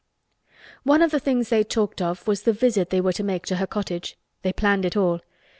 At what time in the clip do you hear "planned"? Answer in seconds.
4.51-4.83